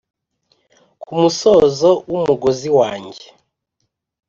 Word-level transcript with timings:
ku 1.01 1.09
musozo 1.21 1.89
wumugozi 2.11 2.69
wanjye 2.77 3.25